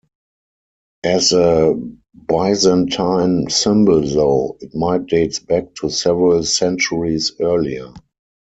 [1.03, 1.75] As a
[2.15, 7.93] Byzantine symbol though, it might dates back to several centuries earlier.